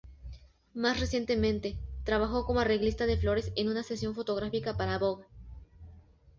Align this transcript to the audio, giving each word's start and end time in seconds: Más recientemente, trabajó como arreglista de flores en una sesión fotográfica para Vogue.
Más 0.73 0.99
recientemente, 0.99 1.75
trabajó 2.05 2.43
como 2.43 2.59
arreglista 2.59 3.05
de 3.05 3.17
flores 3.19 3.51
en 3.55 3.69
una 3.69 3.83
sesión 3.83 4.15
fotográfica 4.15 4.75
para 4.75 4.97
Vogue. 4.97 5.25